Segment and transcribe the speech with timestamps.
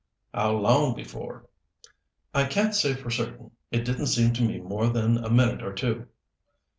[0.33, 1.45] "How long before?"
[2.33, 3.51] "I can't say for certain.
[3.69, 6.07] It didn't seem to me more than a minute or two."